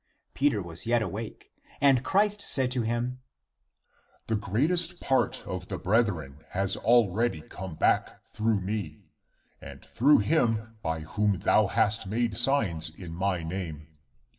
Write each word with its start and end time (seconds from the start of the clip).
Peter 0.33 0.63
was 0.63 0.87
yet 0.87 0.99
awake, 1.03 1.51
and 1.79 2.03
(Christ) 2.03 2.41
said 2.41 2.71
to 2.71 2.81
him, 2.81 3.19
"the 4.25 4.35
greatest 4.35 4.99
part 4.99 5.43
of 5.45 5.67
the 5.67 5.77
brethren 5.77 6.39
has 6.49 6.75
already 6.75 7.41
come 7.41 7.75
back 7.75 8.25
through 8.33 8.61
me, 8.61 9.11
and 9.61 9.85
through 9.85 10.17
him 10.17 10.75
by 10.81 11.01
whom 11.01 11.37
thou 11.37 11.67
hast 11.67 12.07
made 12.07 12.35
signs 12.35 12.89
in 12.89 13.13
my 13.13 13.43
name. 13.43 13.89